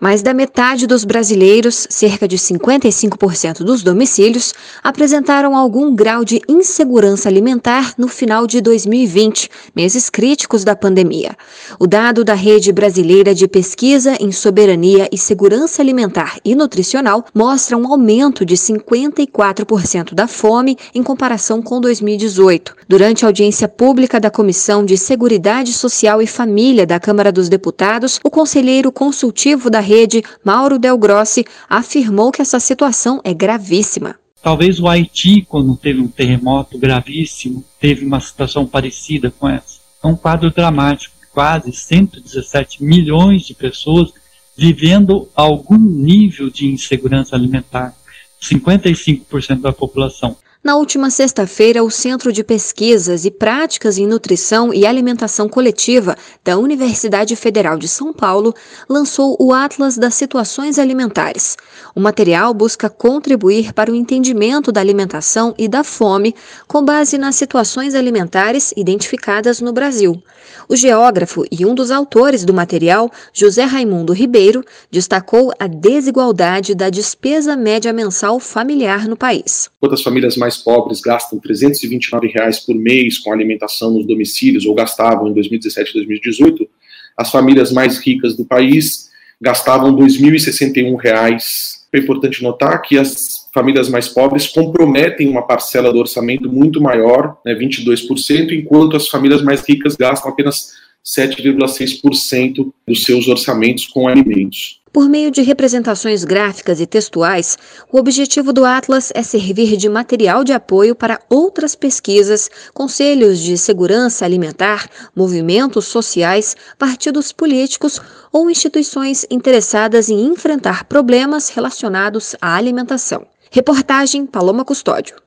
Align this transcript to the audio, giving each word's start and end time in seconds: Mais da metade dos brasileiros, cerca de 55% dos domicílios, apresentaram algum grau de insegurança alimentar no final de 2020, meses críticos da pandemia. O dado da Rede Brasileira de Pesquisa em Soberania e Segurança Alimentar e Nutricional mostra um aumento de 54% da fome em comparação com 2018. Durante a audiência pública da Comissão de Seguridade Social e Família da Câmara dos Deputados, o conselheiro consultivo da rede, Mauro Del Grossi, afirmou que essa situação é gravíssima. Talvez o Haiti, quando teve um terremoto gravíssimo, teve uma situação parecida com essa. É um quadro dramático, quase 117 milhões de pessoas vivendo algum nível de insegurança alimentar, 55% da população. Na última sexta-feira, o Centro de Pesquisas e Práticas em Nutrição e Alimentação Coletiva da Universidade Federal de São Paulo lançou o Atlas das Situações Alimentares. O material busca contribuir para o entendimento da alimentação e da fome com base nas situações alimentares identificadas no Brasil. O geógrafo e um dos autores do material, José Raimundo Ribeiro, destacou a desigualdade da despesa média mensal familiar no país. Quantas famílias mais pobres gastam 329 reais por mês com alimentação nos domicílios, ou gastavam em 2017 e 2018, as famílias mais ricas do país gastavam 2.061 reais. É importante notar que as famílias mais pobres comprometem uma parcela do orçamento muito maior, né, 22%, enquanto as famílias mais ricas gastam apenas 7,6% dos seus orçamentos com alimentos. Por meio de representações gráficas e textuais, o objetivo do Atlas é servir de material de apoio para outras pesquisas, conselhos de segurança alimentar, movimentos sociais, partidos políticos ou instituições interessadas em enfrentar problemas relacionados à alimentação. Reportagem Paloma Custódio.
Mais 0.00 0.22
da 0.22 0.32
metade 0.32 0.86
dos 0.86 1.04
brasileiros, 1.04 1.88
cerca 1.90 2.28
de 2.28 2.38
55% 2.38 3.64
dos 3.64 3.82
domicílios, 3.82 4.54
apresentaram 4.80 5.56
algum 5.56 5.92
grau 5.92 6.24
de 6.24 6.40
insegurança 6.48 7.28
alimentar 7.28 7.94
no 7.98 8.06
final 8.06 8.46
de 8.46 8.60
2020, 8.60 9.50
meses 9.74 10.08
críticos 10.08 10.62
da 10.62 10.76
pandemia. 10.76 11.36
O 11.80 11.86
dado 11.88 12.22
da 12.22 12.34
Rede 12.34 12.70
Brasileira 12.70 13.34
de 13.34 13.48
Pesquisa 13.48 14.16
em 14.20 14.30
Soberania 14.30 15.08
e 15.10 15.18
Segurança 15.18 15.82
Alimentar 15.82 16.38
e 16.44 16.54
Nutricional 16.54 17.24
mostra 17.34 17.76
um 17.76 17.90
aumento 17.90 18.46
de 18.46 18.54
54% 18.54 20.14
da 20.14 20.28
fome 20.28 20.78
em 20.94 21.02
comparação 21.02 21.60
com 21.60 21.80
2018. 21.80 22.72
Durante 22.86 23.24
a 23.24 23.28
audiência 23.28 23.66
pública 23.66 24.20
da 24.20 24.30
Comissão 24.30 24.84
de 24.84 24.96
Seguridade 24.96 25.72
Social 25.72 26.22
e 26.22 26.26
Família 26.28 26.86
da 26.86 27.00
Câmara 27.00 27.32
dos 27.32 27.48
Deputados, 27.48 28.20
o 28.22 28.30
conselheiro 28.30 28.92
consultivo 28.92 29.68
da 29.68 29.87
rede, 29.88 30.22
Mauro 30.44 30.78
Del 30.78 30.98
Grossi, 30.98 31.44
afirmou 31.68 32.30
que 32.30 32.42
essa 32.42 32.60
situação 32.60 33.20
é 33.24 33.32
gravíssima. 33.32 34.16
Talvez 34.42 34.78
o 34.78 34.86
Haiti, 34.86 35.42
quando 35.42 35.76
teve 35.76 36.00
um 36.00 36.06
terremoto 36.08 36.78
gravíssimo, 36.78 37.64
teve 37.80 38.04
uma 38.04 38.20
situação 38.20 38.66
parecida 38.66 39.32
com 39.36 39.48
essa. 39.48 39.80
É 40.04 40.06
um 40.06 40.14
quadro 40.14 40.50
dramático, 40.50 41.14
quase 41.32 41.72
117 41.72 42.84
milhões 42.84 43.42
de 43.42 43.54
pessoas 43.54 44.12
vivendo 44.56 45.28
algum 45.34 45.78
nível 45.78 46.50
de 46.50 46.66
insegurança 46.66 47.34
alimentar, 47.34 47.94
55% 48.42 49.60
da 49.60 49.72
população. 49.72 50.36
Na 50.68 50.76
última 50.76 51.08
sexta-feira, 51.08 51.82
o 51.82 51.90
Centro 51.90 52.30
de 52.30 52.44
Pesquisas 52.44 53.24
e 53.24 53.30
Práticas 53.30 53.96
em 53.96 54.06
Nutrição 54.06 54.70
e 54.70 54.84
Alimentação 54.84 55.48
Coletiva 55.48 56.14
da 56.44 56.58
Universidade 56.58 57.34
Federal 57.36 57.78
de 57.78 57.88
São 57.88 58.12
Paulo 58.12 58.54
lançou 58.86 59.34
o 59.40 59.54
Atlas 59.54 59.96
das 59.96 60.12
Situações 60.12 60.78
Alimentares. 60.78 61.56
O 61.94 62.00
material 62.00 62.52
busca 62.52 62.90
contribuir 62.90 63.72
para 63.72 63.90
o 63.90 63.94
entendimento 63.94 64.70
da 64.70 64.78
alimentação 64.78 65.54
e 65.56 65.68
da 65.68 65.82
fome 65.82 66.34
com 66.66 66.84
base 66.84 67.16
nas 67.16 67.36
situações 67.36 67.94
alimentares 67.94 68.74
identificadas 68.76 69.62
no 69.62 69.72
Brasil. 69.72 70.22
O 70.68 70.76
geógrafo 70.76 71.44
e 71.50 71.64
um 71.64 71.74
dos 71.74 71.90
autores 71.90 72.44
do 72.44 72.52
material, 72.52 73.10
José 73.32 73.64
Raimundo 73.64 74.12
Ribeiro, 74.12 74.62
destacou 74.90 75.50
a 75.58 75.66
desigualdade 75.66 76.74
da 76.74 76.90
despesa 76.90 77.56
média 77.56 77.90
mensal 77.90 78.38
familiar 78.38 79.08
no 79.08 79.16
país. 79.16 79.70
Quantas 79.80 80.02
famílias 80.02 80.36
mais 80.36 80.57
pobres 80.58 81.00
gastam 81.00 81.38
329 81.38 82.28
reais 82.28 82.60
por 82.60 82.74
mês 82.74 83.18
com 83.18 83.32
alimentação 83.32 83.90
nos 83.90 84.06
domicílios, 84.06 84.66
ou 84.66 84.74
gastavam 84.74 85.28
em 85.28 85.32
2017 85.32 85.90
e 85.90 85.94
2018, 85.94 86.68
as 87.16 87.30
famílias 87.30 87.72
mais 87.72 87.98
ricas 87.98 88.36
do 88.36 88.44
país 88.44 89.08
gastavam 89.40 89.94
2.061 89.96 90.96
reais. 90.96 91.86
É 91.92 91.98
importante 91.98 92.42
notar 92.42 92.82
que 92.82 92.98
as 92.98 93.48
famílias 93.52 93.88
mais 93.88 94.08
pobres 94.08 94.46
comprometem 94.46 95.28
uma 95.28 95.46
parcela 95.46 95.92
do 95.92 95.98
orçamento 95.98 96.50
muito 96.52 96.80
maior, 96.80 97.38
né, 97.44 97.54
22%, 97.54 98.52
enquanto 98.52 98.96
as 98.96 99.08
famílias 99.08 99.42
mais 99.42 99.62
ricas 99.66 99.96
gastam 99.96 100.30
apenas 100.30 100.72
7,6% 101.16 102.70
dos 102.86 103.02
seus 103.04 103.28
orçamentos 103.28 103.86
com 103.86 104.06
alimentos. 104.06 104.78
Por 104.92 105.08
meio 105.08 105.30
de 105.30 105.42
representações 105.42 106.24
gráficas 106.24 106.80
e 106.80 106.86
textuais, 106.86 107.56
o 107.92 107.98
objetivo 107.98 108.52
do 108.52 108.64
Atlas 108.64 109.12
é 109.14 109.22
servir 109.22 109.76
de 109.76 109.88
material 109.88 110.42
de 110.42 110.52
apoio 110.52 110.94
para 110.94 111.20
outras 111.30 111.74
pesquisas, 111.74 112.50
conselhos 112.74 113.38
de 113.38 113.56
segurança 113.56 114.24
alimentar, 114.24 114.88
movimentos 115.14 115.86
sociais, 115.86 116.56
partidos 116.78 117.32
políticos 117.32 118.00
ou 118.32 118.50
instituições 118.50 119.26
interessadas 119.30 120.08
em 120.08 120.26
enfrentar 120.26 120.84
problemas 120.84 121.48
relacionados 121.48 122.34
à 122.40 122.56
alimentação. 122.56 123.26
Reportagem 123.50 124.26
Paloma 124.26 124.64
Custódio. 124.64 125.16